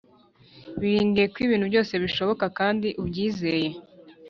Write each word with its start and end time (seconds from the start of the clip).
wiringiye 0.79 1.25
ko 1.33 1.37
ibintu 1.45 1.65
byose 1.71 1.93
bishoboka 2.03 2.45
kandi 2.57 2.87
ubyizeye. 3.01 3.69